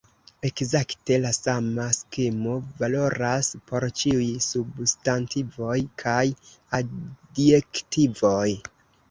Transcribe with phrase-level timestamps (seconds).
[0.47, 6.25] Ekzakte la sama skemo valoras por ĉiuj substantivoj kaj
[6.81, 8.49] adjektivoj.